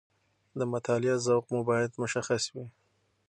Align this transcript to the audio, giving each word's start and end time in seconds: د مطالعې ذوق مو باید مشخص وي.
د 0.59 0.61
مطالعې 0.73 1.15
ذوق 1.25 1.45
مو 1.51 1.59
باید 1.69 1.91
مشخص 2.03 2.43
وي. 2.53 2.65